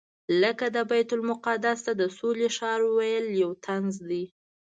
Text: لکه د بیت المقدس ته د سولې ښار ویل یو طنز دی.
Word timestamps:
لکه 0.41 0.65
د 0.75 0.77
بیت 0.89 1.09
المقدس 1.17 1.79
ته 1.85 1.91
د 2.01 2.03
سولې 2.17 2.49
ښار 2.57 2.79
ویل 2.97 3.25
یو 3.41 3.51
طنز 3.65 3.95
دی. 4.09 4.23